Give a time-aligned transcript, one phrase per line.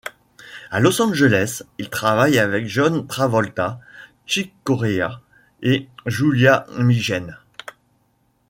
[0.71, 3.79] À Los Angeles, il travaille avec John Travolta,
[4.25, 5.21] Chick Corea
[5.61, 7.37] et Julia Migenes.